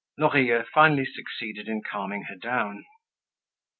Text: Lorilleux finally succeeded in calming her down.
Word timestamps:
Lorilleux 0.17 0.65
finally 0.73 1.05
succeeded 1.05 1.67
in 1.67 1.83
calming 1.83 2.23
her 2.23 2.35
down. 2.35 2.85